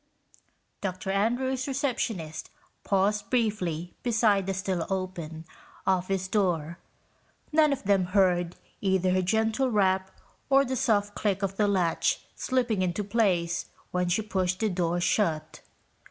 [0.81, 1.11] Dr.
[1.11, 2.49] Andrews' receptionist
[2.83, 5.45] paused briefly beside the still open
[5.85, 6.79] office door.
[7.51, 10.09] None of them heard either her gentle rap
[10.49, 14.99] or the soft click of the latch slipping into place when she pushed the door
[14.99, 15.61] shut.